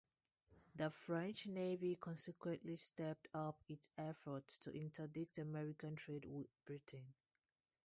[0.73, 7.13] The French Navy consequently stepped up its efforts to interdict American trade with Britain.